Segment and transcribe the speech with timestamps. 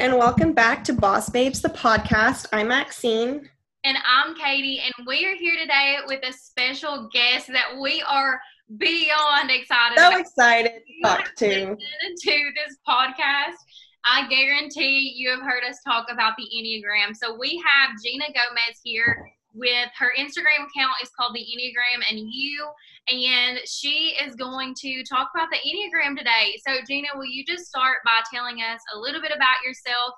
[0.00, 2.46] and welcome back to Boss Babes, the podcast.
[2.52, 3.48] I'm Maxine.
[3.84, 8.40] And I'm Katie, and we are here today with a special guest that we are
[8.78, 10.20] beyond excited So about.
[10.20, 11.76] excited to talk to.
[11.76, 13.56] to this podcast.
[14.04, 17.14] I guarantee you have heard us talk about the Enneagram.
[17.14, 22.18] So we have Gina Gomez here with her Instagram account is called the Enneagram and
[22.18, 22.68] you,
[23.08, 26.58] and she is going to talk about the Enneagram today.
[26.66, 30.14] So Gina, will you just start by telling us a little bit about yourself?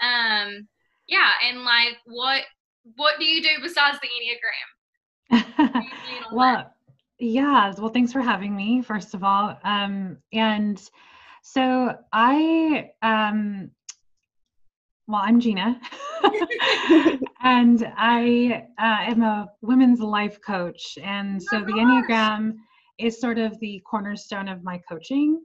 [0.00, 0.68] Um,
[1.08, 2.42] yeah, and like what
[2.96, 5.56] what do you do besides the Enneagram?
[5.58, 6.32] What do you do on that?
[6.32, 6.72] well,
[7.18, 7.72] yeah.
[7.78, 9.58] Well, thanks for having me, first of all.
[9.64, 10.80] Um, and
[11.42, 13.70] so I, um,
[15.06, 15.80] well, I'm Gina,
[17.46, 20.98] and I uh, am a women's life coach.
[21.02, 21.72] And so the.
[21.72, 22.54] Enneagram
[22.98, 25.40] is sort of the cornerstone of my coaching.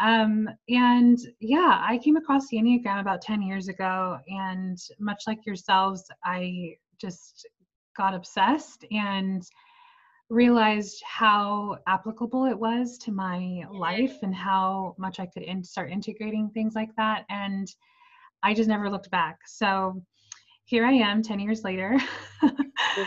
[0.00, 4.18] Um, and yeah, I came across the Enneagram about 10 years ago.
[4.28, 7.46] And much like yourselves, I just
[7.98, 9.42] got obsessed and
[10.30, 15.90] realized how applicable it was to my life and how much I could in- start
[15.90, 17.26] integrating things like that.
[17.28, 17.68] And
[18.42, 19.36] I just never looked back.
[19.46, 20.02] So
[20.66, 21.96] here I am 10 years later.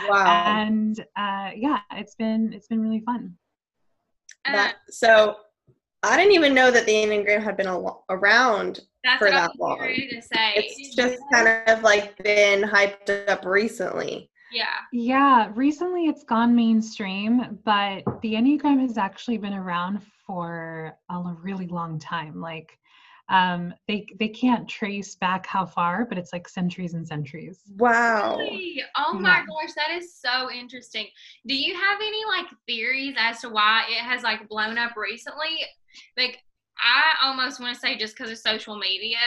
[0.08, 0.26] Wow.
[0.46, 3.34] and uh, yeah, it's been, it's been really fun.
[4.44, 5.36] Uh, That, so
[6.04, 8.80] I didn't even know that the Enneagram had been al- around.
[9.04, 9.78] that's for what I that was long.
[9.88, 10.52] to say.
[10.56, 14.30] It's just kind of like been hyped up recently.
[14.52, 14.66] yeah.
[14.92, 21.66] Yeah, recently it's gone mainstream, but the Enneagram has actually been around for a really
[21.66, 22.40] long time.
[22.40, 22.78] Like
[23.30, 27.62] um they they can't trace back how far, but it's like centuries and centuries.
[27.78, 28.36] Wow.
[28.38, 28.82] Really?
[28.96, 29.44] Oh my Yeah.
[29.46, 31.06] gosh, that is so interesting.
[31.46, 35.64] Do you have any like theories as to why it has like blown up recently?
[36.16, 36.38] Like,
[36.78, 39.18] I almost want to say just because of social media,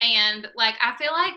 [0.00, 1.34] and like I feel like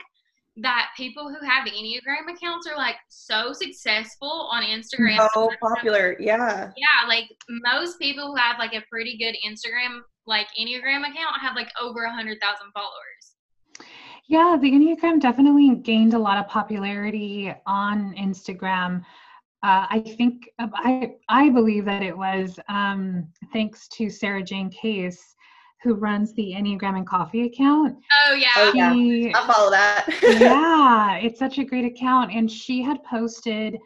[0.57, 5.27] that people who have Enneagram accounts are like so successful on Instagram.
[5.33, 6.15] So popular.
[6.19, 6.71] Yeah.
[6.77, 11.55] Yeah, like most people who have like a pretty good Instagram like Enneagram account have
[11.55, 13.35] like over a hundred thousand followers.
[14.27, 19.03] Yeah, the Enneagram definitely gained a lot of popularity on Instagram.
[19.63, 24.69] Uh, I think uh, I I believe that it was um, thanks to Sarah Jane
[24.69, 25.32] Case,
[25.83, 27.97] who runs the Enneagram and Coffee account.
[28.27, 28.47] Oh yeah.
[28.57, 28.93] Oh, yeah.
[28.93, 30.05] She- I follow that.
[30.39, 32.31] yeah, it's such a great account.
[32.31, 33.77] And she had posted,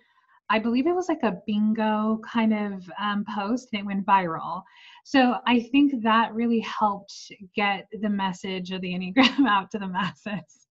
[0.50, 4.62] I believe it was like a bingo kind of um, post, and it went viral.
[5.04, 7.14] So I think that really helped
[7.56, 10.68] get the message of the Enneagram out to the masses.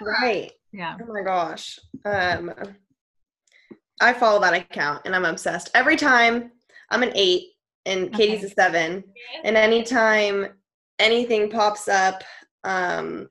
[0.00, 0.52] right.
[0.72, 0.96] Yeah.
[1.02, 1.78] Oh my gosh.
[2.04, 2.52] Um,
[4.00, 5.70] I follow that account and I'm obsessed.
[5.74, 6.52] Every time
[6.90, 7.48] I'm an eight
[7.86, 8.46] and Katie's Okay.
[8.46, 9.04] a seven,
[9.44, 10.46] and anytime
[11.00, 12.22] anything pops up
[12.64, 13.28] um,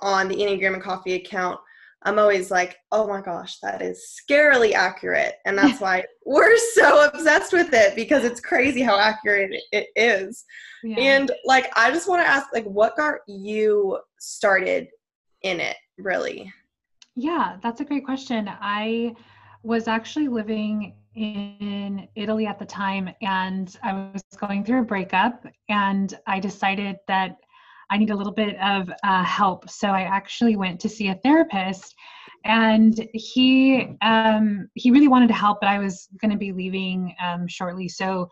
[0.00, 1.58] on the Enneagram and Coffee account,
[2.04, 5.34] I'm always like, oh my gosh, that is scarily accurate.
[5.46, 10.44] And that's why we're so obsessed with it because it's crazy how accurate it is.
[10.82, 10.96] yeah.
[10.98, 14.88] And like, I just want to ask, like, what got you started
[15.42, 16.52] in it, really?
[17.14, 18.48] Yeah, that's a great question.
[18.48, 19.14] I
[19.62, 25.46] was actually living in Italy at the time and I was going through a breakup
[25.68, 27.36] and I decided that
[27.90, 29.68] I need a little bit of uh, help.
[29.68, 31.94] So I actually went to see a therapist
[32.44, 37.14] and he um, he really wanted to help, but I was going to be leaving
[37.22, 37.88] um, shortly.
[37.88, 38.28] So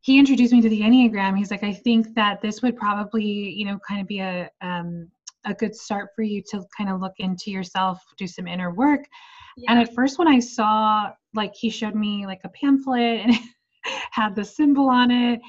[0.00, 1.38] he introduced me to the Enneagram.
[1.38, 5.08] He's like, I think that this would probably, you know, kind of be a um,
[5.44, 9.04] a good start for you to kind of look into yourself, do some inner work.
[9.68, 13.40] And at first, when I saw, like, he showed me like a pamphlet and it
[14.10, 15.40] had the symbol on it,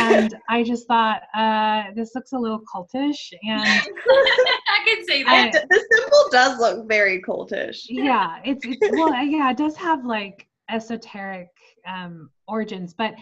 [0.00, 3.32] and I just thought, uh, this looks a little cultish.
[3.42, 5.54] And I can say that.
[5.54, 7.82] And the symbol does look very cultish.
[7.88, 11.48] yeah, it's, it's well, yeah, it does have like esoteric
[11.86, 13.14] um, origins, but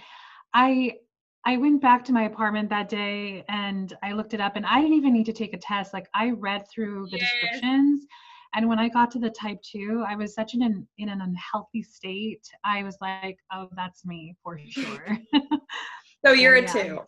[0.55, 0.95] I
[1.51, 4.81] I went back to my apartment that day and I looked it up, and I
[4.81, 5.93] didn't even need to take a test.
[5.93, 7.29] Like I read through the Yes.
[7.29, 8.07] descriptions,
[8.55, 11.83] and when I got to the type two, I was such an in an unhealthy
[11.83, 12.49] state.
[12.65, 15.19] I was like, oh, that's me for sure.
[16.25, 16.73] So you're a yeah.
[16.73, 16.99] two.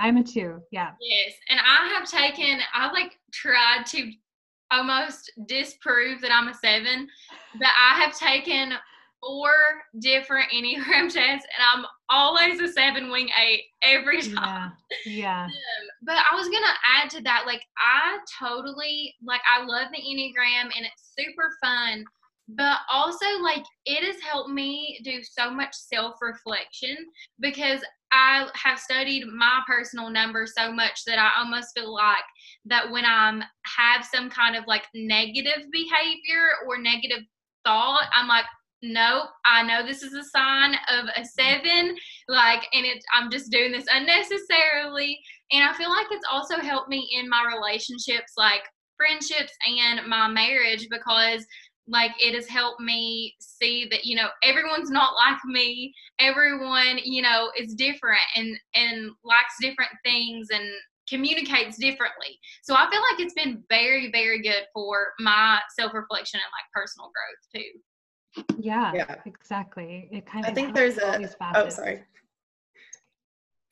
[0.00, 0.60] I'm a two.
[0.72, 0.92] Yeah.
[1.00, 2.58] Yes, and I have taken.
[2.74, 4.10] I like tried to
[4.72, 7.06] almost disprove that I'm a seven,
[7.56, 8.72] but I have taken
[9.22, 9.52] four
[10.00, 14.72] different Enneagram tests, and I'm always a seven wing eight every time.
[15.06, 15.46] Yeah.
[15.46, 15.46] Yeah.
[15.62, 20.00] Um, but I was gonna add to that, like I totally like I love the
[20.00, 22.04] Enneagram and it's super fun,
[22.48, 26.96] but also like it has helped me do so much self reflection
[27.40, 27.80] because
[28.12, 32.24] I have studied my personal number so much that I almost feel like
[32.66, 33.42] that when I'm
[33.78, 37.24] have some kind of like negative behavior or negative
[37.64, 38.44] thought, I'm like,
[38.82, 41.96] nope, I know this is a sign of a seven.
[42.28, 45.18] Like, and it's I'm just doing this unnecessarily.
[45.52, 48.62] And I feel like it's also helped me in my relationships, like
[48.96, 51.44] friendships and my marriage, because
[51.88, 57.20] like it has helped me see that you know everyone's not like me everyone you
[57.22, 60.64] know is different and and likes different things and
[61.08, 66.52] communicates differently so i feel like it's been very very good for my self-reflection and
[66.52, 67.80] like personal growth too
[68.58, 69.16] yeah, yeah.
[69.26, 72.02] exactly it kind of i think there's a oh sorry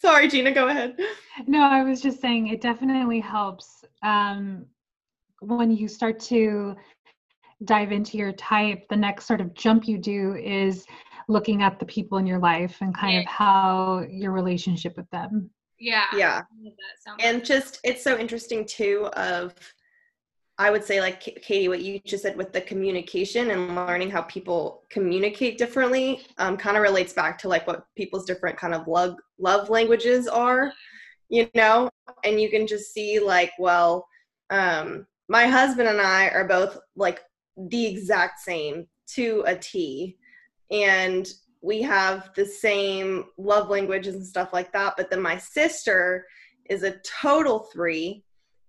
[0.00, 0.96] sorry gina go ahead
[1.46, 4.66] no i was just saying it definitely helps um
[5.40, 6.76] when you start to
[7.64, 10.86] dive into your type, the next sort of jump you do is
[11.28, 13.20] looking at the people in your life and kind yeah.
[13.20, 15.50] of how your relationship with them.
[15.78, 16.06] Yeah.
[16.14, 16.42] Yeah.
[17.20, 19.54] And just it's so interesting too of
[20.60, 24.20] I would say like Katie what you just said with the communication and learning how
[24.22, 28.86] people communicate differently um, kind of relates back to like what people's different kind of
[28.86, 30.70] love love languages are,
[31.30, 31.88] you know,
[32.24, 34.06] and you can just see like well
[34.50, 37.20] um my husband and I are both like
[37.56, 40.18] the exact same to a T.
[40.70, 41.26] And
[41.62, 44.92] we have the same love languages and stuff like that.
[44.98, 46.26] But then my sister
[46.68, 48.24] is a total three.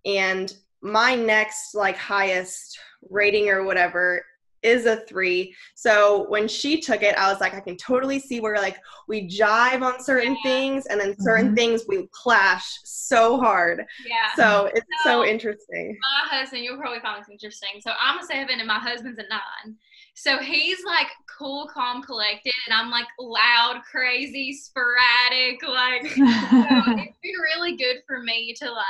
[0.05, 2.79] And my next, like, highest
[3.09, 4.23] rating or whatever
[4.63, 5.55] is a three.
[5.75, 9.27] So when she took it, I was like, I can totally see where like we
[9.27, 10.51] jive on certain yeah.
[10.51, 11.55] things and then certain mm-hmm.
[11.55, 13.83] things we clash so hard.
[14.07, 14.35] Yeah.
[14.35, 15.97] So it's so, so, interesting.
[16.01, 17.81] My husband, you'll probably find this interesting.
[17.81, 19.75] So I'm a seven and my husband's a nine.
[20.13, 21.07] So he's like
[21.37, 25.63] cool, calm, collected, and I'm like loud, crazy, sporadic.
[25.67, 28.85] Like, so it's been really good for me to like,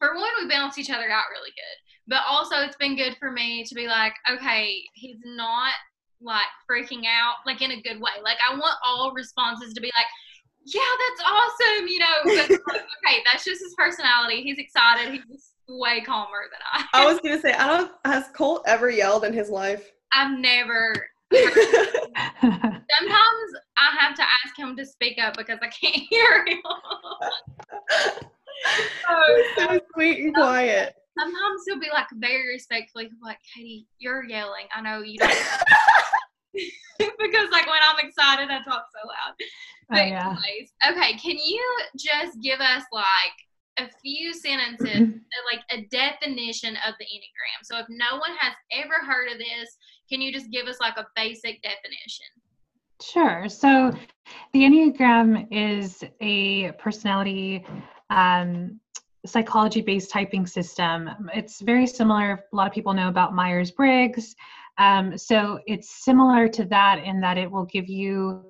[0.00, 1.78] for one, we balance each other out really good
[2.10, 5.72] but also it's been good for me to be like, okay, he's not
[6.20, 8.10] like freaking out like in a good way.
[8.22, 10.06] Like I want all responses to be like,
[10.66, 12.06] yeah, that's awesome, you know.
[12.24, 12.50] But like,
[13.06, 14.42] okay, that's just his personality.
[14.42, 15.12] He's excited.
[15.12, 16.84] He's way calmer than I.
[16.92, 17.92] I was gonna say, I don't.
[18.04, 19.92] Has Colt ever yelled in his life?
[20.12, 20.92] I've never.
[21.32, 22.82] Sometimes
[23.76, 26.58] I have to ask him to speak up because I can't hear him.
[30.18, 34.66] And quiet sometimes he'll be like very respectfully, like, Katie, you're yelling.
[34.74, 35.30] I know you don't.
[36.98, 39.34] because like when I'm excited, I talk so loud.
[39.38, 39.44] Oh,
[39.88, 40.26] but oh, yeah.
[40.26, 41.64] anyways, okay, can you
[41.96, 43.06] just give us like
[43.78, 47.64] a few sentences, uh, like a definition of the Enneagram?
[47.64, 49.76] So if no one has ever heard of this,
[50.08, 52.26] can you just give us like a basic definition?
[53.00, 53.48] Sure.
[53.48, 53.92] So
[54.52, 57.64] the Enneagram is a personality
[58.10, 58.79] um,
[59.26, 61.10] psychology based typing system.
[61.34, 62.44] It's very similar.
[62.52, 64.34] A lot of people know about Myers Briggs.
[64.78, 68.44] Um, so it's similar to that in that it will give you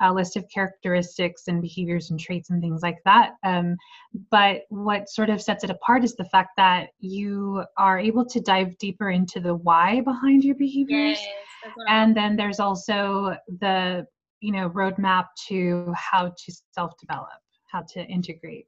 [0.00, 3.34] a list of characteristics and behaviors and traits and things like that.
[3.44, 3.76] Um,
[4.30, 8.40] but what sort of sets it apart is the fact that you are able to
[8.40, 11.18] dive deeper into the why behind your behaviors.
[11.20, 14.06] Yes, and then there's also the
[14.40, 17.40] you know roadmap to how to self-develop,
[17.70, 18.66] how to integrate.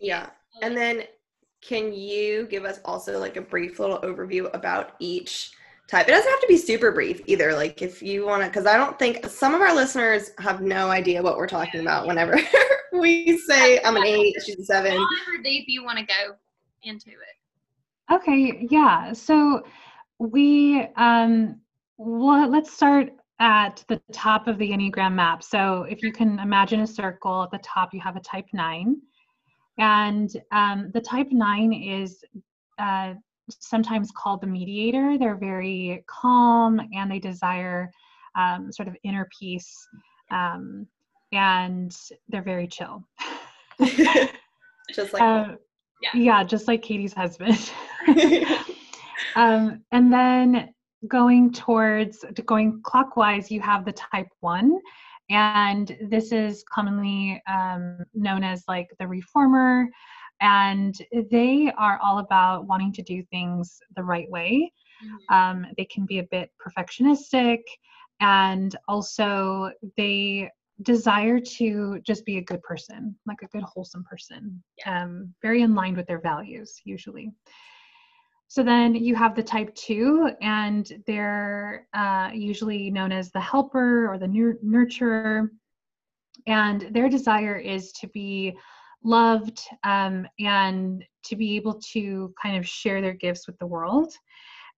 [0.00, 0.30] Yeah.
[0.62, 1.04] And then
[1.62, 5.52] can you give us also like a brief little overview about each
[5.88, 6.08] type?
[6.08, 7.54] It doesn't have to be super brief either.
[7.54, 10.90] Like if you want to, because I don't think some of our listeners have no
[10.90, 12.38] idea what we're talking about whenever
[12.92, 14.92] we say I'm an eight, she's a seven.
[14.92, 16.34] However deep you want to go
[16.82, 18.12] into it.
[18.12, 18.66] Okay.
[18.70, 19.12] Yeah.
[19.12, 19.64] So
[20.18, 21.60] we, um,
[21.96, 23.10] well, let's start
[23.40, 25.42] at the top of the Enneagram map.
[25.42, 29.00] So if you can imagine a circle at the top, you have a type nine.
[29.78, 32.22] And um, the type 9 is
[32.78, 33.14] uh,
[33.48, 35.18] sometimes called the mediator.
[35.18, 37.90] They're very calm and they desire
[38.36, 39.86] um, sort of inner peace.
[40.30, 40.86] Um,
[41.32, 41.96] and
[42.28, 43.04] they're very chill.
[44.94, 45.56] just like uh,
[46.02, 46.10] yeah.
[46.14, 47.72] yeah, just like Katie's husband.
[49.36, 50.72] um, and then
[51.08, 54.78] going towards going clockwise, you have the type one,
[55.30, 59.88] and this is commonly um, known as like the reformer.
[60.40, 60.94] And
[61.30, 64.72] they are all about wanting to do things the right way.
[65.04, 65.34] Mm-hmm.
[65.34, 67.60] Um, they can be a bit perfectionistic,
[68.20, 70.50] and also they
[70.82, 75.04] desire to just be a good person, like a good, wholesome person, yeah.
[75.04, 77.32] um, very in line with their values, usually.
[78.54, 84.08] So then you have the type two, and they're uh, usually known as the helper
[84.08, 85.48] or the nur- nurturer.
[86.46, 88.56] and their desire is to be
[89.02, 94.12] loved um, and to be able to kind of share their gifts with the world.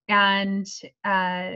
[0.09, 0.67] And
[1.05, 1.51] uh,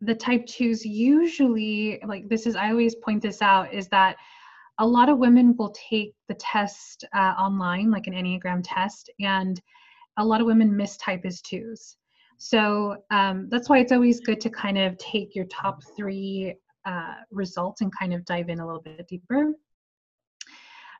[0.00, 4.14] the type twos usually, like this is, I always point this out, is that
[4.78, 9.60] a lot of women will take the test uh, online, like an Enneagram test, and
[10.18, 11.96] a lot of women mistype as twos.
[12.38, 16.54] So um, that's why it's always good to kind of take your top three
[16.84, 19.52] uh, results and kind of dive in a little bit deeper.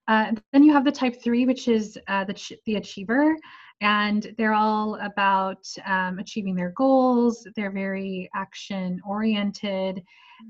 [0.09, 3.37] Uh, then you have the type three, which is uh, the, ch- the achiever,
[3.81, 7.47] and they're all about um, achieving their goals.
[7.57, 10.03] They're very action oriented,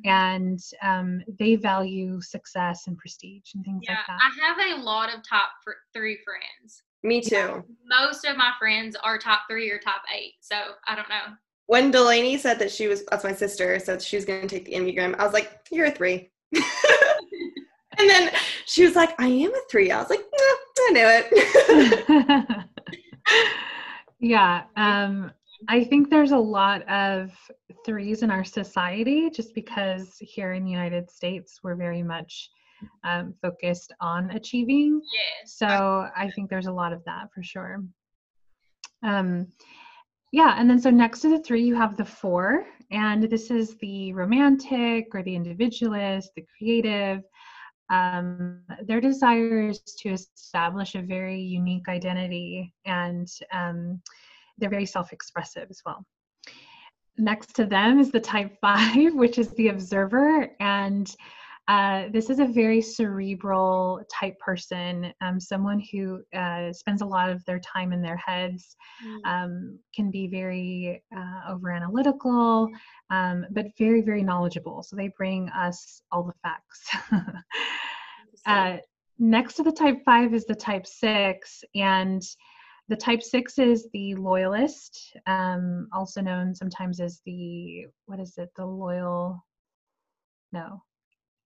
[0.05, 4.19] and um, they value success and prestige and things yeah, like that.
[4.21, 5.51] I have a lot of top
[5.95, 6.83] three friends.
[7.07, 7.63] Me too.
[7.85, 10.57] Most of my friends are top three or top eight, so
[10.89, 11.37] I don't know.
[11.67, 14.65] When Delaney said that she was, that's my sister, said she was going to take
[14.65, 16.33] the Enneagram, I was like, you're a three.
[16.55, 18.33] and then
[18.65, 19.93] she was like, I am a three.
[19.93, 20.25] I was like,
[20.79, 21.07] I knew
[22.49, 22.65] it.
[24.19, 24.65] yeah.
[24.75, 25.31] Um,
[25.69, 27.31] I think there's a lot of
[27.85, 32.51] threes in our society just because here in the United States, we're very much
[33.05, 35.01] um, focused on achieving.
[35.13, 35.57] Yes.
[35.57, 37.83] So I think there's a lot of that for sure.
[39.03, 39.49] Um,
[40.33, 43.77] yeah, and then so next to the three, you have the four, and this is
[43.79, 47.23] the romantic or the individualist, the creative.
[47.89, 54.03] Um, their desire is to establish a very unique identity, and um,
[54.59, 56.05] they're very self expressive as well.
[57.17, 61.09] Next to them is the type five, which is the observer, and
[61.69, 67.29] uh, this is a very cerebral type person, um, someone who uh, spends a lot
[67.29, 69.27] of their time in their heads, mm.
[69.27, 72.69] um, can be very uh, over analytical,
[73.11, 74.85] um, but very, very knowledgeable.
[74.85, 76.91] So they bring us all the facts.
[78.47, 78.77] Uh,
[79.19, 82.23] next to the type five is the type six, and
[82.89, 88.49] the type six is the loyalist, um, also known sometimes as the, what is it,
[88.55, 89.45] the loyal,
[90.53, 90.81] no,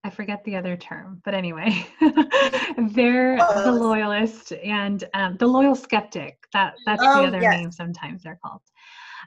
[0.02, 6.38] I forget the other term, but anyway, they're the loyalist and um, the loyal skeptic.
[6.54, 7.56] That that's oh, the other yes.
[7.56, 7.70] name.
[7.72, 8.62] Sometimes they're called.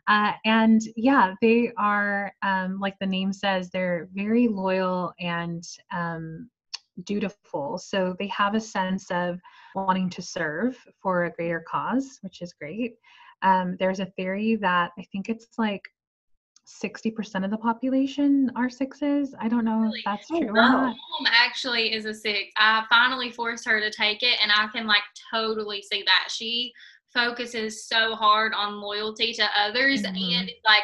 [0.07, 3.69] Uh, and yeah, they are um, like the name says.
[3.69, 6.49] They're very loyal and um,
[7.03, 7.77] dutiful.
[7.77, 9.39] So they have a sense of
[9.75, 12.95] wanting to serve for a greater cause, which is great.
[13.43, 15.83] Um, there's a theory that I think it's like
[16.65, 19.36] 60% of the population are sixes.
[19.39, 20.00] I don't know really?
[20.00, 20.53] if that's true.
[20.53, 20.96] My mom
[21.27, 22.51] actually is a six.
[22.58, 25.03] I finally forced her to take it, and I can like
[25.34, 26.29] totally see that.
[26.29, 26.72] She
[27.13, 30.15] focuses so hard on loyalty to others mm-hmm.
[30.15, 30.84] and like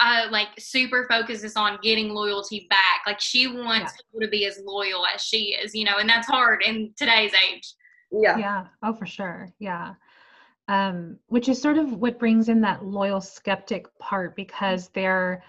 [0.00, 3.02] uh like super focuses on getting loyalty back.
[3.06, 4.04] Like she wants yeah.
[4.06, 7.32] people to be as loyal as she is, you know, and that's hard in today's
[7.52, 7.74] age.
[8.12, 8.38] Yeah.
[8.38, 8.64] Yeah.
[8.82, 9.48] Oh, for sure.
[9.58, 9.94] Yeah
[10.68, 15.42] um, which is sort of what brings in that loyal skeptic part because they're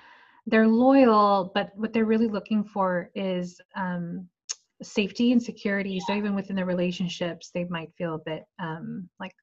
[0.48, 4.27] they're loyal, but what they're really looking for is um,
[4.84, 6.00] safety and security.
[6.00, 9.34] So even within their relationships, they might feel a bit um, like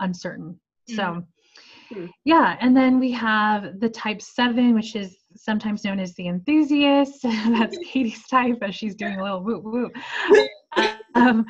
[0.00, 0.58] uncertain.
[0.90, 0.96] Mm-hmm.
[0.96, 1.24] So
[1.92, 2.06] hmm.
[2.24, 7.22] yeah, and then we have the type seven, which is sometimes known as the enthusiast.
[7.22, 9.90] That's Katie's type, as she's doing a little woo woo.
[11.14, 11.46] um,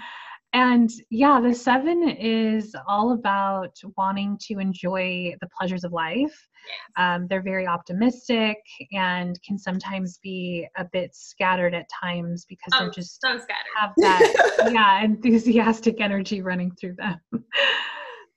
[0.54, 6.48] and yeah, the seven is all about wanting to enjoy the pleasures of life.
[6.96, 8.58] Um, they're very optimistic
[8.92, 13.38] and can sometimes be a bit scattered at times because oh, they're just so
[13.76, 17.18] have that yeah enthusiastic energy running through them.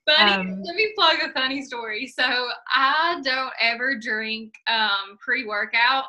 [0.08, 2.06] Funny, um, let me plug a funny story.
[2.06, 2.24] So
[2.74, 6.04] I don't ever drink um, pre-workout,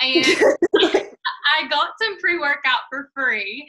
[0.00, 0.24] and
[0.76, 3.68] I got some pre-workout for free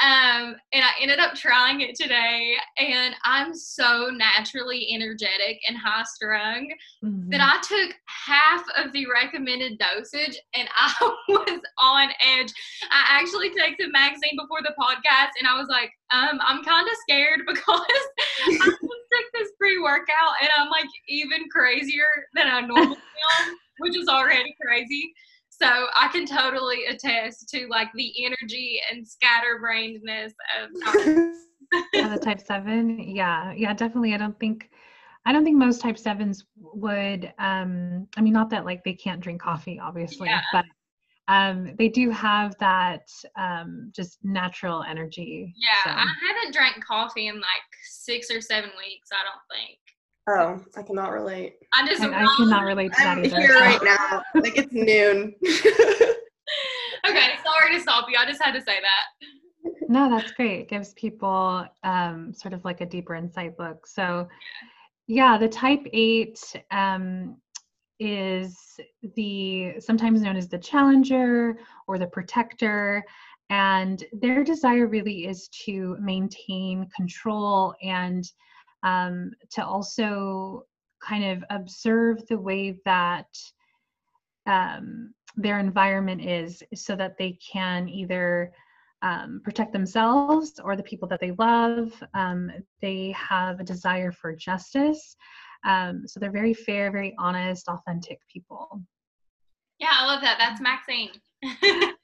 [0.00, 6.04] um, and I ended up trying it today, and I'm so naturally energetic and high
[6.04, 6.70] strung
[7.04, 7.28] mm-hmm.
[7.28, 10.92] that I took half of the recommended dosage and I
[11.28, 12.52] was on edge.
[12.90, 16.94] I actually texted Maxine before the podcast and I was like, um, I'm kind of
[17.02, 22.60] scared because I just took this pre workout and I'm like even crazier than I
[22.62, 25.12] normally am, which is already crazy.
[25.60, 30.70] So I can totally attest to like the energy and scatterbrainedness of
[31.92, 32.98] yeah, the type seven.
[32.98, 34.14] Yeah, yeah, definitely.
[34.14, 34.70] I don't think
[35.26, 39.20] I don't think most type sevens would um I mean not that like they can't
[39.20, 40.40] drink coffee, obviously, yeah.
[40.52, 40.64] but
[41.30, 45.54] um, they do have that um, just natural energy.
[45.56, 45.96] Yeah, so.
[45.96, 49.10] I haven't drank coffee in like six or seven weeks.
[49.12, 49.78] I don't think.
[50.28, 51.54] Oh, I cannot relate.
[51.74, 53.40] I'm just I, cannot relate to that I'm either.
[53.40, 54.22] here right now.
[54.34, 55.34] like it's noon.
[57.08, 58.16] okay, sorry sorry to stop you.
[58.18, 59.78] I just had to say that.
[59.88, 60.60] No, that's great.
[60.60, 63.86] It gives people um, sort of like a deeper insight look.
[63.86, 64.28] So,
[65.06, 67.36] yeah, the type eight um,
[67.98, 68.56] is
[69.16, 73.04] the sometimes known as the challenger or the protector.
[73.50, 78.24] And their desire really is to maintain control and
[78.82, 80.64] um, to also
[81.02, 83.28] kind of observe the way that
[84.46, 88.52] um, their environment is so that they can either
[89.02, 91.92] um, protect themselves or the people that they love.
[92.14, 92.50] Um,
[92.82, 95.16] they have a desire for justice.
[95.64, 98.82] Um, so they're very fair, very honest, authentic people.
[99.78, 100.36] Yeah, I love that.
[100.38, 101.10] That's Maxine.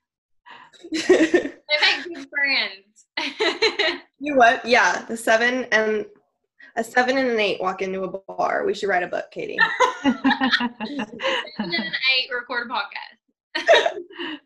[0.93, 3.07] they make good friends.
[4.19, 4.65] you what?
[4.65, 6.07] Yeah, the seven and
[6.77, 8.65] a seven and an eight walk into a bar.
[8.65, 9.59] We should write a book, Katie.
[10.03, 13.17] seven and an eight record a podcast.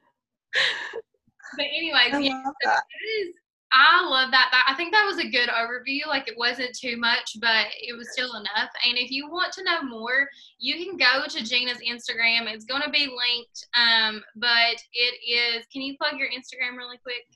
[1.56, 2.82] but anyways, I yeah, love so that.
[2.90, 3.34] it is
[3.72, 4.48] I love that.
[4.50, 4.64] that.
[4.68, 6.06] I think that was a good overview.
[6.06, 8.70] Like it wasn't too much, but it was still enough.
[8.84, 12.52] And if you want to know more, you can go to Gina's Instagram.
[12.52, 13.66] It's going to be linked.
[13.74, 15.66] Um, but it is.
[15.72, 17.26] Can you plug your Instagram really quick?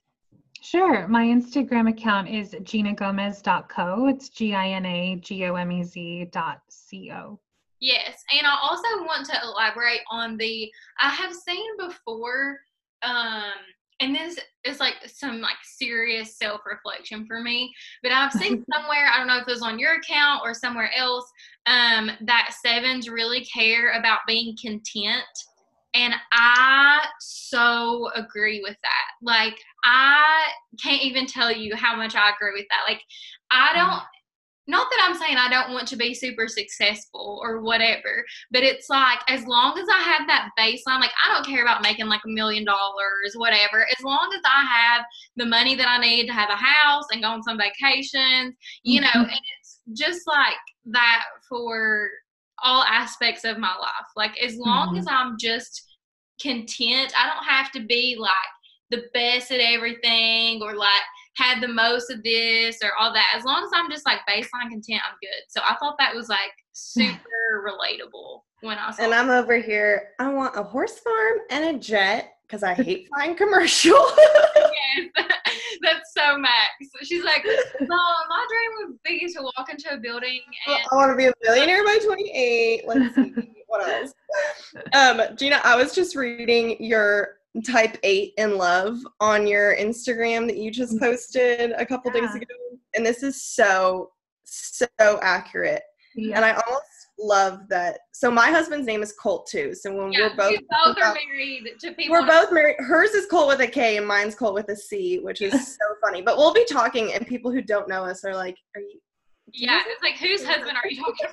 [0.65, 1.07] Sure.
[1.09, 4.07] My Instagram account is ginagomez.co.
[4.07, 7.39] It's G I N A G O M E Z dot C O.
[7.81, 10.73] Yes, and I also want to elaborate on the.
[10.99, 12.61] I have seen before.
[13.03, 13.53] Um,
[14.01, 19.17] and this is like some like serious self-reflection for me but i've seen somewhere i
[19.17, 21.31] don't know if it was on your account or somewhere else
[21.67, 25.23] um, that sevens really care about being content
[25.95, 30.47] and i so agree with that like i
[30.83, 32.91] can't even tell you how much i agree with that.
[32.91, 33.03] Like
[33.51, 34.71] i don't mm-hmm.
[34.73, 38.89] not that I'm saying I don't want to be super successful or whatever, but it's
[38.89, 42.23] like as long as I have that baseline, like I don't care about making like
[42.25, 45.05] a million dollars, whatever, as long as I have
[45.37, 49.03] the money that I need to have a house and go on some vacations, you
[49.03, 49.21] know, mm-hmm.
[49.21, 52.09] and it's just like that for
[52.63, 54.09] all aspects of my life.
[54.17, 54.99] Like as long mm-hmm.
[54.99, 55.83] as I'm just
[56.41, 58.33] content, I don't have to be like
[58.91, 61.03] the best at everything or like
[61.37, 63.33] had the most of this or all that.
[63.37, 65.43] As long as I'm just like baseline content, I'm good.
[65.49, 67.19] So I thought that was like super
[67.67, 69.15] relatable when I saw And.
[69.15, 70.11] I'm over here.
[70.19, 73.99] I want a horse farm and a jet because I hate flying commercial.
[74.57, 75.11] Yes.
[75.83, 76.71] That's so Max.
[77.03, 77.97] She's like, no,
[78.29, 81.33] my dream would be to walk into a building and I want to be a
[81.43, 82.83] millionaire by 28.
[82.87, 83.35] Let's see
[83.67, 84.15] what else.
[84.95, 90.57] Um, Gina, I was just reading your type 8 in love on your Instagram that
[90.57, 91.01] you just mm.
[91.01, 92.47] posted a couple days ago.
[92.95, 94.11] And this is so,
[94.45, 94.87] so
[95.23, 95.83] accurate.
[96.17, 96.37] Yeah.
[96.37, 96.87] And I almost
[97.19, 98.01] love that.
[98.13, 99.75] So my husband's name is Colt too.
[99.75, 102.13] So when yeah, we're both you both are married to people.
[102.13, 102.77] we're both married.
[102.79, 105.85] Hers is Colt with a K and mine's Colt with a C, which is so
[106.03, 106.23] funny.
[106.23, 109.01] But we'll be talking, and people who don't know us are like, "Are you?"
[109.53, 111.27] Yeah, it's like whose husband are you talking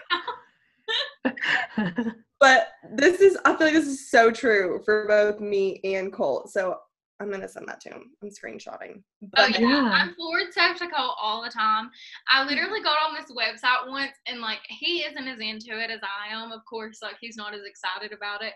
[1.25, 2.05] about?
[2.41, 6.51] But this is, I feel like this is so true for both me and Colt.
[6.51, 6.77] So
[7.21, 8.11] I'm gonna send that to him.
[8.23, 8.95] I'm screenshotting.
[8.97, 9.91] Oh But yeah, Yeah.
[9.93, 11.91] I'm forward slash Nicole all the time.
[12.27, 12.49] I mm-hmm.
[12.49, 16.33] literally got on this website once, and like he isn't as into it as I
[16.33, 16.51] am.
[16.51, 18.53] Of course, like he's not as excited about it.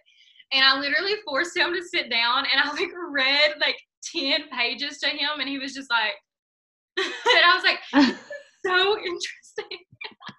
[0.52, 4.98] And I literally forced him to sit down, and I like read like ten pages
[5.00, 6.16] to him, and he was just like,
[6.98, 8.18] and I was like,
[8.66, 9.86] so interesting.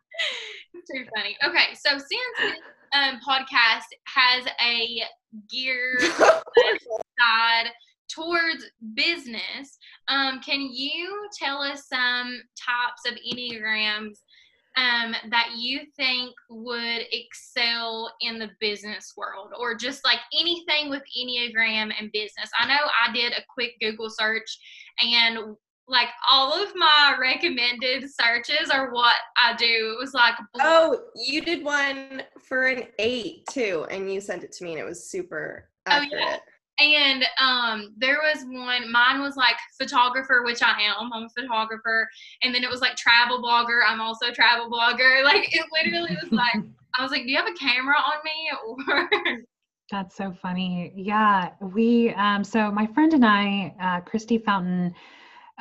[0.90, 1.36] too funny.
[1.44, 2.58] Okay, so since this
[2.94, 5.02] um, podcast has a
[5.50, 7.70] gear side
[8.08, 14.18] towards business, um, can you tell us some types of enneagrams
[14.76, 21.02] um, that you think would excel in the business world, or just like anything with
[21.18, 22.50] enneagram and business?
[22.58, 24.58] I know I did a quick Google search,
[25.02, 25.56] and
[25.88, 29.94] like all of my recommended searches are what I do.
[29.96, 34.52] It was like oh, you did one for an eight too, and you sent it
[34.52, 36.22] to me, and it was super accurate.
[36.22, 36.38] Oh, yeah.
[36.78, 38.92] And um, there was one.
[38.92, 41.10] Mine was like photographer, which I am.
[41.12, 42.06] I'm a photographer.
[42.42, 43.80] And then it was like travel blogger.
[43.86, 45.22] I'm also a travel blogger.
[45.24, 46.54] Like it literally was like
[46.98, 49.08] I was like, "Do you have a camera on me?" Or
[49.90, 50.92] That's so funny.
[50.94, 54.94] Yeah, we um so my friend and I, uh Christy Fountain,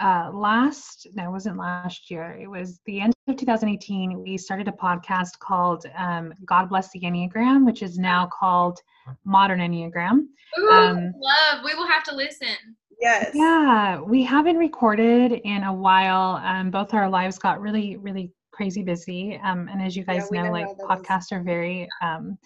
[0.01, 2.38] uh last no, it wasn't last year.
[2.39, 4.21] It was the end of 2018.
[4.21, 8.79] We started a podcast called um God Bless the Enneagram, which is now called
[9.23, 10.25] Modern Enneagram.
[10.60, 11.63] Ooh, Um, love.
[11.63, 12.55] We will have to listen.
[12.99, 13.31] Yes.
[13.34, 16.41] Yeah, we haven't recorded in a while.
[16.43, 19.39] Um, both our lives got really, really crazy busy.
[19.43, 22.38] Um, and as you guys we know, know like how podcasts are very um,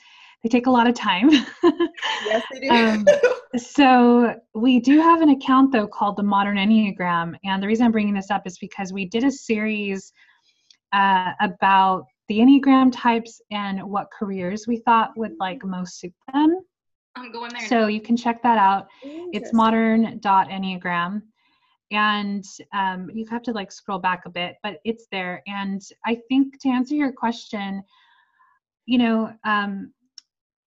[0.43, 1.29] they take a lot of time.
[1.31, 2.69] yes, they do.
[2.69, 3.05] Um,
[3.57, 7.91] so we do have an account though called the Modern Enneagram, and the reason I'm
[7.91, 10.13] bringing this up is because we did a series
[10.93, 16.61] uh, about the Enneagram types and what careers we thought would like most suit them.
[17.15, 17.67] I'm going there.
[17.67, 18.87] So you can check that out.
[19.03, 19.57] It's Interesting.
[19.57, 21.21] modern.enneagram.
[21.91, 25.41] And um, you have to like scroll back a bit, but it's there.
[25.47, 27.81] And I think to answer your question,
[28.85, 29.91] you know, um,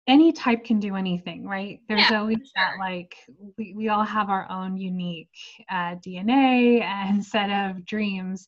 [0.09, 1.79] any type can do anything, right?
[1.87, 3.15] There's Yeah, always for that like
[3.57, 5.29] we, we all have our own unique
[5.69, 8.47] uh, DNA and set of dreams.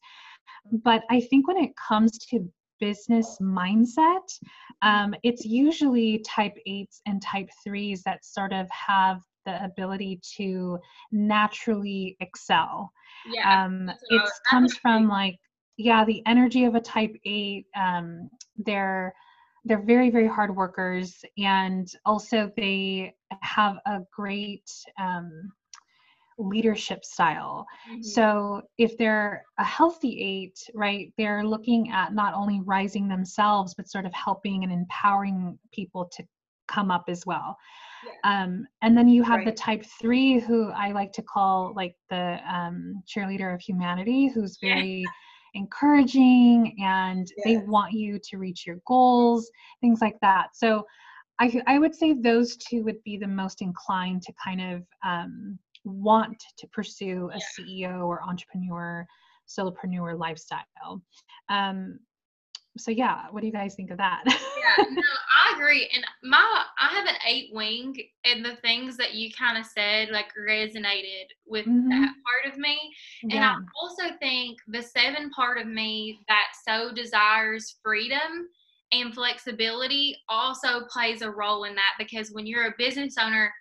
[0.84, 4.28] But I think when it comes to business mindset,
[4.82, 10.80] um, it's usually type eights and type threes that sort of have the ability to
[11.12, 12.92] naturally excel.
[13.32, 13.66] yeah.
[13.66, 15.38] Um, it comes from like,
[15.78, 17.66] yeah, the energy of a type eight.
[17.76, 19.14] Um, they're
[19.66, 24.70] they're very very hard workers, and also they have a great
[25.00, 25.52] um,
[26.38, 27.68] leadership style.
[27.90, 28.04] Mhm.
[28.04, 33.90] So if they're a healthy eight, right, they're looking at not only rising themselves, but
[33.90, 36.24] sort of helping and empowering people to
[36.68, 37.58] come up as well.
[38.24, 42.40] Um, and then you have the type three, who I like to call like the
[42.52, 44.84] um, cheerleader of humanity, who's Yeah.
[45.54, 49.50] Encouraging and they want you to reach your goals,
[49.82, 50.56] things like that.
[50.56, 50.86] So
[51.40, 55.58] I, I would say those two would be the most inclined to kind of um,
[55.84, 59.06] want to pursue a CEO or entrepreneur,
[59.48, 61.02] solopreneur lifestyle.
[61.50, 62.00] Um,
[62.78, 64.24] so yeah, what do you guys think of that?
[64.26, 65.02] yeah, no,
[65.52, 65.90] I agree.
[65.94, 70.10] And my I have an eight wing, and the things that you kind of said
[70.10, 71.90] like resonated with Mhm.
[71.90, 72.78] that part of me.
[73.30, 73.44] And.
[73.44, 78.48] I also think the seven part of me that so desires freedom
[78.92, 83.52] and flexibility also plays a role in that because when you're a business owner,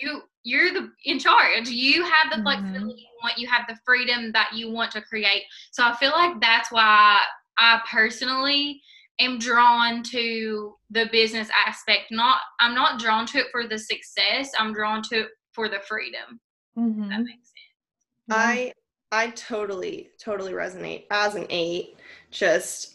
[0.00, 1.68] you you're the in charge.
[1.68, 2.42] You have the Mhm.
[2.42, 5.44] flexibility you want, you have the freedom that you want to create.
[5.70, 7.20] So I feel like that's why
[7.58, 8.80] I personally
[9.18, 12.06] am drawn to the business aspect.
[12.10, 14.50] Not I'm not drawn to it for the success.
[14.58, 16.40] I'm drawn to it for the freedom.
[16.76, 17.08] If Mhm.
[17.10, 18.30] that makes sense.
[18.30, 18.72] I
[19.10, 21.96] I totally totally resonate as an eight.
[22.30, 22.94] Just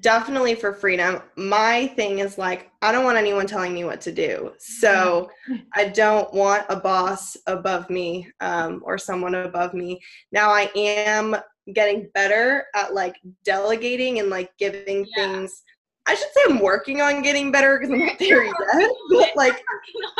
[0.00, 1.22] definitely for freedom.
[1.36, 4.52] My thing is like I don't want anyone telling me what to do.
[4.58, 5.30] So
[5.74, 10.00] I don't want a boss above me um, or someone above me.
[10.32, 11.36] Now I am
[11.74, 15.14] getting better at like delegating and like giving Yeah.
[15.14, 15.62] things.
[16.08, 18.54] I should say I'm working on getting better because I'm not there yet.
[19.10, 19.64] But like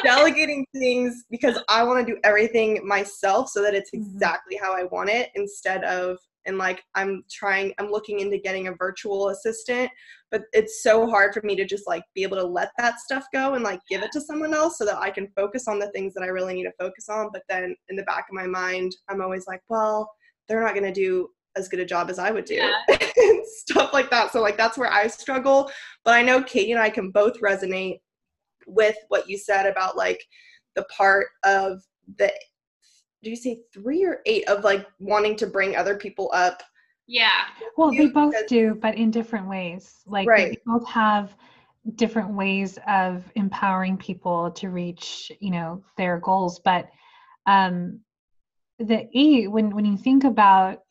[0.04, 4.00] delegating things because I want to do everything myself so that it's Mhm.
[4.14, 8.68] exactly how I want it instead of and like I'm trying I'm looking into getting
[8.68, 9.90] a virtual assistant
[10.30, 13.26] but it's so hard for me to just like be able to let that stuff
[13.32, 15.90] go and like give it to someone else so that I can focus on the
[15.92, 18.46] things that I really need to focus on but then in the back of my
[18.46, 20.10] mind I'm always like well
[20.48, 22.72] they're not going to do as good a job as I would do Yeah.
[23.16, 25.70] and stuff like that so like that's where I struggle
[26.04, 28.00] but I know Katie and I can both resonate
[28.66, 30.22] with what you said about like
[30.74, 31.82] the part of
[32.18, 32.32] the
[33.22, 36.62] do you say three or eight of like wanting to bring other people up
[37.06, 37.42] Yeah.
[37.76, 39.94] Well, they both do, but in different ways.
[40.06, 41.36] Like they both have
[41.94, 46.60] different ways of empowering people to reach, you know, their goals.
[46.60, 46.88] But
[47.46, 48.00] um
[48.78, 50.82] the eight, when when you think about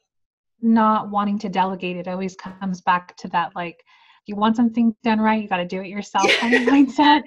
[0.65, 4.95] not wanting to delegate, it always comes back to that like if you want something
[5.03, 7.21] done right, you got to do it yourself kind of mindset.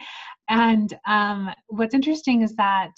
[0.49, 2.91] And um, what's interesting is that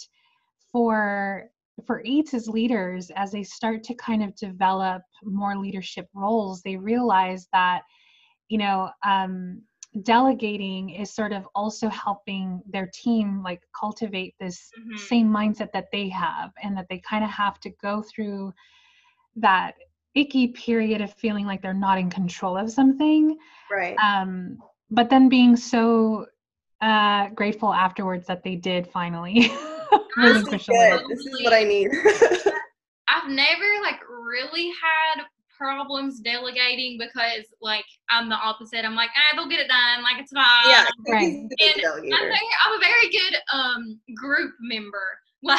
[0.72, 1.44] for
[1.86, 6.76] for eights as leaders, as they start to kind of develop more leadership roles, they
[6.76, 7.82] realize that,
[8.48, 9.62] you know, um,
[10.02, 14.98] delegating is sort of also helping their team like cultivate this Mhm.
[14.98, 18.52] same mindset that they have, and that they kind of have to go through
[19.36, 19.74] that
[20.14, 23.36] icky period of feeling like they're not in control of something
[23.70, 24.58] right um,
[24.90, 26.26] but then being so
[26.80, 29.52] uh, grateful afterwards that they did finally
[30.16, 31.08] relinquish a little.
[31.08, 31.90] good this is what i need
[33.10, 35.24] I've never like really had
[35.58, 38.84] problems delegating because like I'm the opposite.
[38.84, 40.02] I'm like, ah, they'll get it done.
[40.02, 40.68] Like it's fine.
[40.68, 41.22] yeah Right.
[41.58, 45.04] Katie's the good And I'm, very, I'm a very good um group member.
[45.42, 45.58] Like,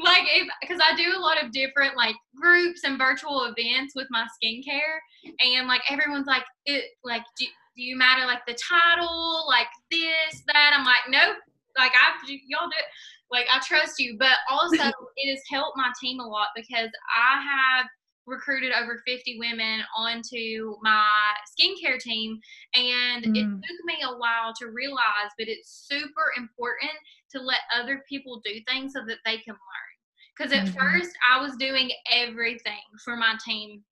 [0.00, 4.06] like if because I do a lot of different like groups and virtual events with
[4.10, 4.98] my skincare,
[5.44, 7.44] and like everyone's like, it like do,
[7.76, 10.74] do you matter like the title, like this, that?
[10.74, 11.36] I'm like, nope.
[11.78, 12.84] Like I y'all do it.
[13.30, 14.76] Like I trust you, but also
[15.16, 17.86] it has helped my team a lot because I have
[18.26, 21.04] recruited over 50 women onto my
[21.50, 22.38] skincare team.
[22.74, 23.36] And mm.
[23.36, 26.92] it took me a while to realize but it's super important
[27.32, 29.90] to let other people do things so that they can learn.
[30.36, 30.78] Because at mm-hmm.
[30.78, 33.82] first, I was doing everything for my team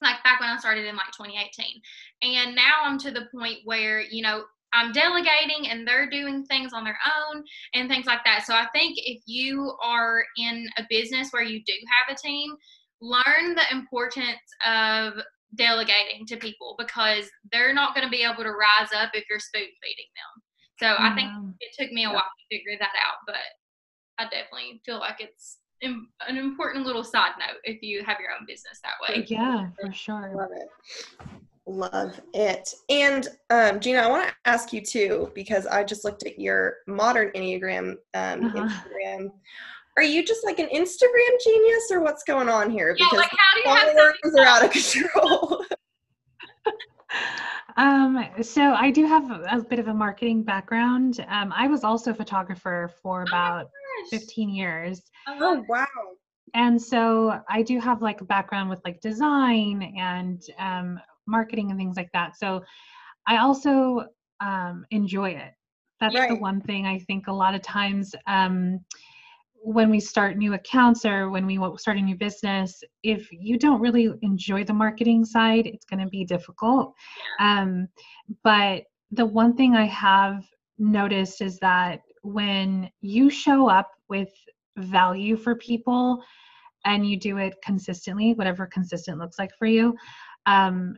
[0.00, 1.80] like back when I started in like 2018.
[2.22, 6.72] And now I'm to the point where, you know, I'm delegating and they're doing things
[6.72, 7.42] on their own
[7.74, 8.44] and things like that.
[8.46, 11.72] So I think if you are in a business where you do
[12.06, 12.54] have a team,
[13.00, 15.14] learn the importance of
[15.54, 19.40] delegating to people because they're not going to be able to rise up if you're
[19.40, 20.42] spoon feeding them.
[20.78, 21.02] So mm-hmm.
[21.02, 23.36] I think it took me a while to figure that out, but
[24.18, 28.46] I definitely feel like it's an important little side note if you have your own
[28.46, 29.24] business that way.
[29.28, 30.32] Yeah, for sure.
[30.34, 30.68] Love it.
[31.66, 32.74] Love it.
[32.88, 36.76] And um, Gina, I want to ask you too, because I just looked at your
[36.86, 38.68] modern Enneagram um, uh-huh.
[38.68, 39.30] Instagram.
[39.96, 42.94] Are you just like an Instagram genius or what's going on here?
[42.96, 45.64] Yeah, because like how do you followers are out of control.
[47.78, 51.24] um, so I do have a bit of a marketing background.
[51.28, 55.00] Um, I was also a photographer for oh about oh 15 years.
[55.28, 55.86] Oh wow.
[56.54, 61.78] And so I do have like a background with like design and um, marketing and
[61.78, 62.36] things like that.
[62.36, 62.64] So
[63.28, 64.06] I also
[64.40, 65.52] um, enjoy it.
[66.00, 66.30] That's right.
[66.30, 68.80] the one thing I think a lot of times um,
[69.62, 73.80] when we start new accounts or when we start a new business, if you don't
[73.80, 76.94] really enjoy the marketing side, it's going to be difficult.
[77.40, 77.88] Um,
[78.42, 80.44] but the one thing I have
[80.78, 84.32] noticed is that when you show up with
[84.76, 86.22] value for people
[86.84, 89.94] and you do it consistently, whatever consistent looks like for you,
[90.46, 90.96] um,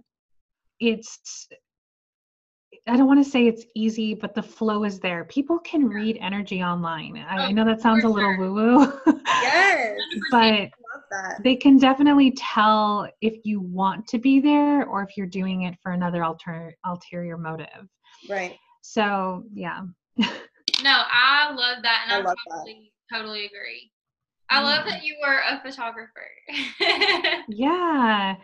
[0.78, 1.48] it's
[2.86, 5.24] I don't want to say it's easy, but the flow is there.
[5.24, 7.18] People can read energy online.
[7.18, 8.92] I, I oh, know that sounds a little woo woo.
[9.26, 9.98] Yes.
[10.30, 10.70] but
[11.42, 15.76] they can definitely tell if you want to be there or if you're doing it
[15.82, 17.88] for another alter, ulterior motive.
[18.28, 18.56] Right.
[18.82, 19.82] So, yeah.
[20.18, 20.26] no,
[20.84, 22.06] I love that.
[22.08, 23.16] And I, I totally, that.
[23.16, 23.90] totally agree.
[24.48, 26.26] I love that you were a photographer.
[27.48, 28.34] yeah.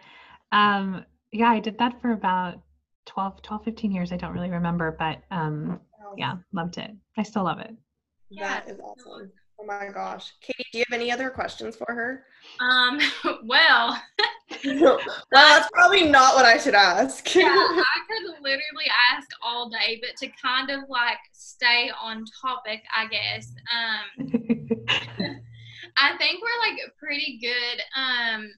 [0.53, 2.61] Um, yeah, I did that for about
[3.07, 4.13] 12, 12, 15 years.
[4.13, 5.81] I don't really remember, but um,
[6.17, 6.91] yeah, loved it.
[7.17, 7.75] I still love it.
[8.39, 9.31] That is awesome.
[9.59, 10.33] Oh my gosh.
[10.43, 12.25] Katie, do you have any other questions for her?
[12.61, 13.01] Um,
[13.45, 14.01] well,
[14.65, 15.01] well,
[15.33, 17.35] that's probably not what I should ask.
[17.35, 22.83] yeah, I could literally ask all day, but to kind of like stay on topic,
[22.95, 23.53] I guess.
[23.73, 24.33] Um,
[25.99, 27.81] I think we're like pretty good.
[27.97, 28.51] Um,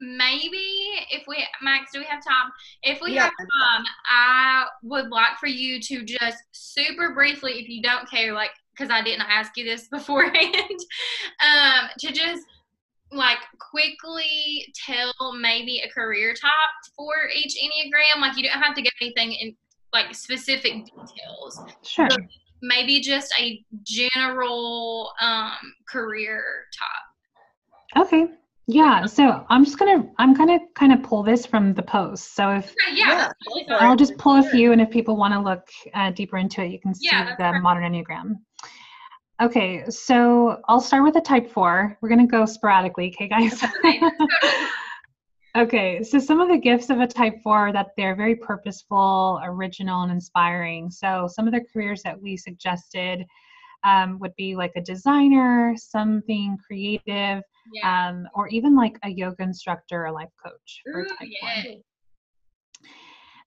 [0.00, 0.80] maybe
[1.10, 2.50] if we max do we have time?
[2.82, 3.24] If we yeah.
[3.24, 8.32] have time i would like for you to just super briefly if you don't care
[8.32, 10.80] like because i didn't ask you this beforehand
[11.42, 12.44] um to just
[13.12, 16.50] like quickly tell maybe a career type
[16.96, 18.20] for each enneagram.
[18.20, 19.54] Like you don't have to get anything in
[19.94, 22.08] like specific details sure.
[22.60, 25.52] maybe just a general um
[25.88, 28.26] career type okay
[28.66, 32.34] yeah, so I'm just gonna I'm gonna kind of pull this from the post.
[32.34, 35.68] So if yeah, yeah I'll just pull a few, and if people want to look
[35.92, 37.62] uh, deeper into it, you can see yeah, the perfect.
[37.62, 38.36] modern enneagram.
[39.42, 41.98] Okay, so I'll start with a type four.
[42.00, 43.62] We're gonna go sporadically, okay, guys?
[45.56, 49.42] okay, so some of the gifts of a type four are that they're very purposeful,
[49.44, 50.90] original, and inspiring.
[50.90, 53.26] So some of the careers that we suggested
[53.82, 58.08] um, would be like a designer, something creative yeah.
[58.08, 61.62] um, or even like a yoga instructor or life coach for Ooh, type yeah.
[61.64, 61.82] one.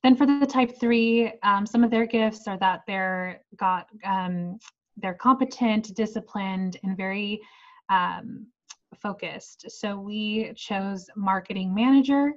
[0.04, 4.58] Then for the type three, um, some of their gifts are that they're got um,
[4.98, 7.42] they're competent, disciplined, and very
[7.90, 8.48] um,
[8.96, 9.66] focused.
[9.70, 12.34] So we chose marketing manager,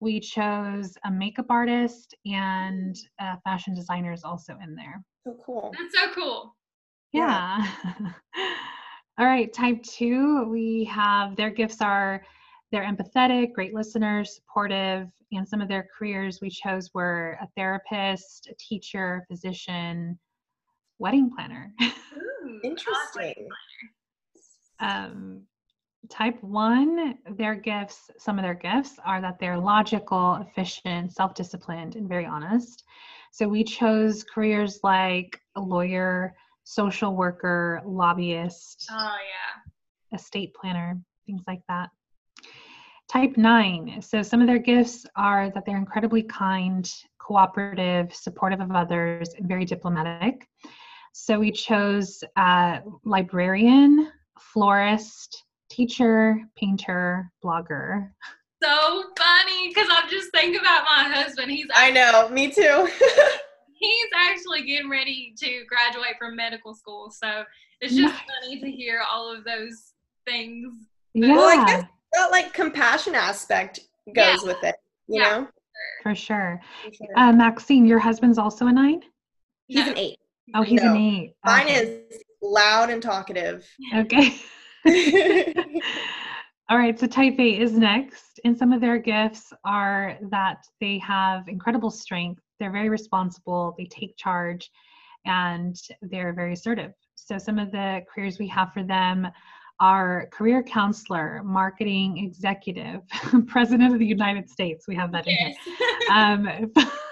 [0.00, 5.02] we chose a makeup artist, and a fashion designer is also in there.
[5.24, 5.74] So cool.
[5.78, 6.56] That's so cool.
[7.12, 7.66] Yeah.
[7.84, 8.12] yeah.
[9.18, 12.22] All right, type two, we have their gifts are
[12.70, 18.46] they're empathetic, great listeners, supportive, and some of their careers we chose were a therapist,
[18.48, 20.16] a teacher, physician,
[21.00, 21.74] wedding planner.
[21.82, 23.48] Ooh, Interesting.
[24.78, 25.42] Um,
[26.08, 31.96] type one, their gifts, some of their gifts are that they're logical, efficient, self disciplined,
[31.96, 32.84] and very honest.
[33.32, 36.36] So we chose careers like a lawyer,
[36.68, 38.88] social worker, lobbyist.
[38.90, 40.16] Oh, yeah.
[40.18, 41.88] Estate planner, things like that.
[43.10, 44.02] Type nine.
[44.02, 46.86] So some of their gifts are that they're incredibly kind,
[47.18, 50.46] cooperative, supportive of others, and very diplomatic.
[51.14, 58.10] So we chose uh, librarian, florist, teacher, painter, blogger.
[58.62, 61.50] so funny because I'm just thinking about my husband.
[61.50, 62.90] He's I know, me too.
[63.78, 67.44] he's actually getting ready to graduate from medical school, so
[67.80, 68.22] it's just Nice.
[68.42, 69.92] funny to hear all of those
[70.26, 70.72] things.
[71.14, 73.80] Yeah, Well, I guess that like compassion aspect
[74.14, 74.48] goes Yeah.
[74.48, 74.76] with it,
[75.08, 75.38] you Yeah.
[75.40, 75.48] know?
[76.02, 76.60] for sure.
[76.84, 77.06] For sure.
[77.16, 79.02] Uh, Maxine, your husband's also a nine?
[79.66, 79.92] He's No.
[79.92, 80.18] an eight.
[80.54, 81.34] Oh, he's an eight.
[81.44, 81.74] Mine Okay.
[81.76, 83.68] is loud and talkative.
[83.94, 84.34] Okay.
[86.70, 88.40] All right, so type A is next.
[88.44, 93.86] And some of their gifts are that they have incredible strength, they're very responsible, they
[93.86, 94.70] take charge,
[95.24, 96.92] and they're very assertive.
[97.14, 99.28] So some of the careers we have for them
[99.80, 103.02] are career counselor, marketing executive,
[103.46, 104.88] president of the United States.
[104.88, 105.54] We have that in here.
[106.10, 106.48] Um,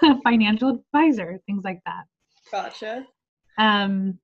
[0.23, 2.05] financial advisor, things like that.
[2.51, 3.05] Gotcha.
[3.59, 4.17] um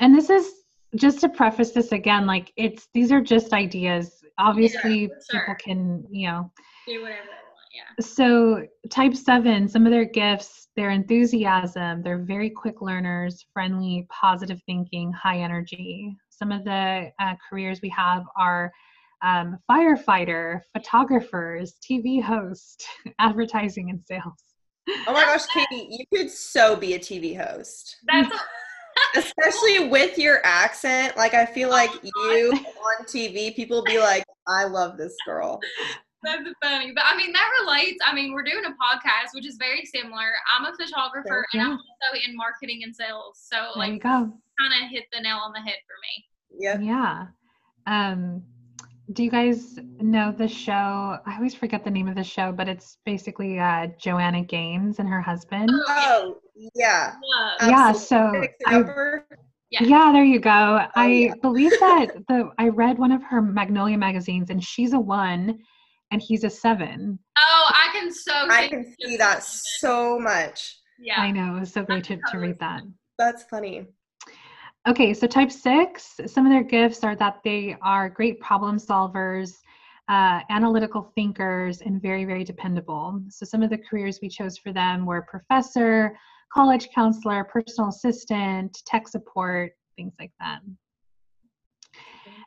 [0.00, 0.50] and this is
[0.96, 6.04] just to preface this again like it's these are just ideas obviously for people can
[6.10, 6.50] you know
[6.86, 7.28] Do whatever.
[7.74, 8.04] Yeah.
[8.04, 14.60] so type 7 some of their gifts their enthusiasm they're very quick learners friendly positive
[14.66, 18.72] thinking high energy some of the uh, careers we have are
[19.22, 22.86] um, firefighter photographers tv host
[23.18, 24.48] advertising and sales
[25.06, 27.96] Oh my gosh, Katie, you could so be a TV host.
[28.06, 28.34] That's
[29.16, 31.16] Especially with your accent.
[31.16, 35.60] Like I feel like Oh you on TV, people be like, I love this girl.
[36.22, 36.92] That's funny.
[36.94, 37.98] But I mean, that relates.
[38.04, 40.30] I mean, we're doing a podcast, which is very similar.
[40.56, 43.40] I'm a photographer and I'm also in marketing and sales.
[43.40, 46.24] So, there like, kind of hit the nail on the head for me.
[46.58, 46.78] Yeah.
[46.80, 47.26] Yeah.
[47.86, 48.42] Um,
[49.12, 50.72] do you guys know the show?
[51.24, 55.08] I always forget the name of the show, but it's basically uh, Joanna Gaines and
[55.08, 55.70] her husband.
[55.88, 56.38] Oh,
[56.74, 57.14] yeah.
[57.24, 57.70] Love.
[57.70, 58.48] yeah, absolutely.
[58.66, 59.20] so I.
[59.70, 59.82] Yeah.
[59.82, 60.50] yeah, there you go.
[60.50, 61.34] I Oh, yeah.
[61.42, 65.58] believe that the I read one of her Magnolia magazines, and she's a one,
[66.10, 67.18] and he's a seven.
[67.36, 68.32] Oh, I can so.
[68.32, 70.78] I can see that doing so much.
[70.98, 71.20] Yeah.
[71.20, 72.82] I know it was so great to, to read that.
[73.18, 73.86] That's funny.
[74.86, 79.52] Okay, so type six, some of their gifts are that they are great problem solvers,
[80.08, 83.20] uh, analytical thinkers, and very, very dependable.
[83.28, 86.16] So some of the careers we chose for them were professor,
[86.52, 90.60] college counselor, personal assistant, tech support, things like that.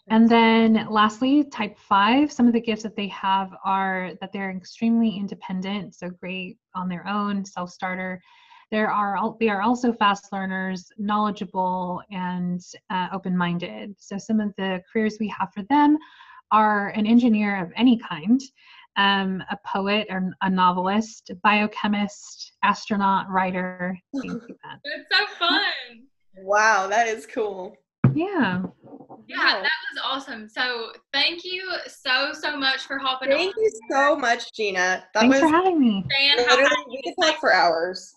[0.09, 4.49] And then lastly, type five, some of the gifts that they have are that they're
[4.51, 8.21] extremely independent, so great on their own, self-starter.
[8.71, 13.95] There are they are also fast learners, knowledgeable, and uh, open-minded.
[13.99, 15.97] So some of the careers we have for them
[16.51, 18.41] are an engineer of any kind,
[18.97, 24.79] um, a poet or a novelist, biochemist, astronaut, writer, things like that.
[24.83, 25.61] It's so fun.
[26.37, 27.75] Wow, that is cool.
[28.13, 28.63] Yeah.
[29.31, 29.61] Yeah, Wow.
[29.61, 30.47] that was awesome.
[30.49, 33.37] So thank you so so much for hopping on.
[33.37, 33.63] Thank on.
[33.63, 35.03] you so much, Gina.
[35.13, 36.05] That Thanks was for having me.
[36.37, 38.13] Literally we could talk for hours.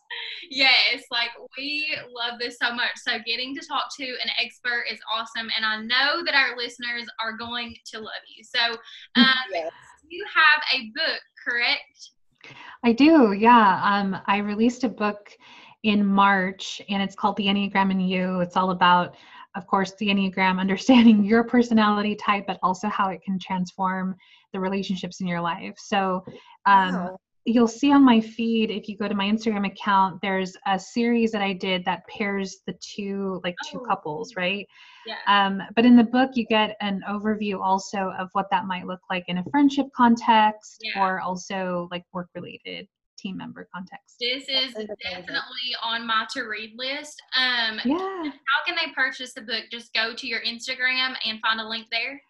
[0.50, 2.92] Yes, like we love this so much.
[2.96, 7.06] So getting to talk to an expert is awesome, and I know that our listeners
[7.22, 8.44] are going to love you.
[8.44, 8.58] So,
[9.16, 9.70] um, Yes.
[10.08, 12.10] you have a book, correct?
[12.84, 13.80] I do, yeah.
[13.82, 15.30] Um, I released a book
[15.82, 18.40] in March and it's called The Enneagram in You.
[18.40, 19.16] It's all about,
[19.54, 24.16] of course, the Enneagram, understanding your personality type, but also how it can transform
[24.52, 25.74] the relationships in your life.
[25.78, 26.24] So,
[26.66, 27.20] um, Wow.
[27.46, 31.30] you'll see on my feed, if you go to my Instagram account, there's a series
[31.32, 33.86] that I did that pairs the two, like two Oh.
[33.86, 34.66] couples, right?
[35.06, 35.16] Yeah.
[35.26, 39.00] Um, but in the book, you get an overview also of what that might look
[39.10, 41.02] like in a friendship context Yeah.
[41.02, 42.88] or also like work related
[43.24, 44.16] team member context.
[44.20, 47.20] This is definitely on my to read list.
[47.36, 47.96] Um, Yeah.
[47.98, 49.64] how can they purchase the book?
[49.70, 52.20] Just go to your Instagram and find a link there.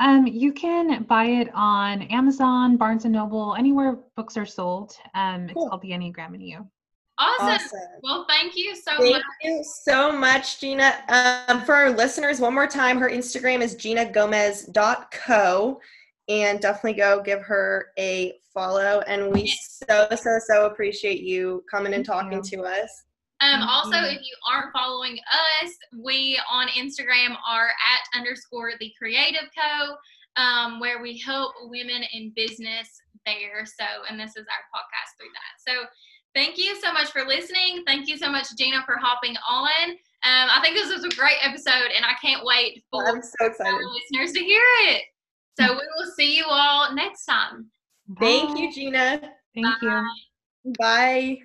[0.00, 4.92] Um, you can buy it on Amazon, Barnes and Noble, anywhere books are sold.
[5.14, 5.68] Um, it's Cool.
[5.68, 6.68] called The Enneagram in You.
[7.20, 7.48] Awesome.
[7.48, 7.80] Awesome.
[8.04, 9.22] Well, thank you so Thank much.
[9.42, 10.94] you so much, Gina.
[11.48, 15.80] Um, for our listeners, one more time, her Instagram is ginagomez.co.
[16.28, 19.00] And definitely go give her a follow.
[19.06, 23.04] And we so, so, so appreciate you coming and talking to us.
[23.40, 25.18] Um, also, if you aren't following
[25.62, 32.02] us, we on Instagram are at underscore the creative co, um, where we help women
[32.12, 32.88] in business
[33.26, 33.64] there.
[33.64, 35.72] So, and this is our podcast through that.
[35.72, 35.86] So,
[36.34, 37.84] thank you so much for listening.
[37.86, 39.90] Thank you so much, Gina, for hopping on.
[40.24, 43.46] Um, I think this was a great episode, and I can't wait for I'm so
[43.46, 43.72] excited.
[43.72, 45.02] our listeners to hear it.
[45.58, 47.66] So, we will see you all next time.
[48.20, 48.60] Thank Bye.
[48.60, 49.20] you, Gina.
[49.54, 50.02] Thank you.
[50.78, 51.38] Bye.